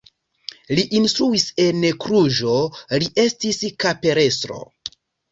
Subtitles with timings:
[0.77, 2.53] Li instruis en Kluĵo,
[3.03, 4.59] li estis kapelestro.